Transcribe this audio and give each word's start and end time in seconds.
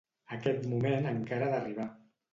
Aquest 0.37 0.65
moment 0.71 1.05
encara 1.11 1.51
ha 1.51 1.55
d'arribar. 1.57 1.87